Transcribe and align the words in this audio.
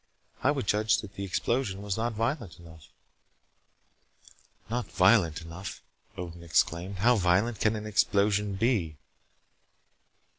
I 0.41 0.49
would 0.49 0.65
judge 0.65 0.97
that 1.01 1.13
the 1.13 1.23
explosion 1.23 1.83
was 1.83 1.95
not 1.95 2.13
violent 2.13 2.59
enough." 2.59 2.87
"Not 4.67 4.91
violent 4.91 5.43
enough," 5.43 5.83
Odin 6.17 6.41
exclaimed. 6.41 6.97
"How 6.97 7.15
violent 7.15 7.59
can 7.59 7.75
an 7.75 7.85
explosion 7.85 8.55
be?" 8.55 8.97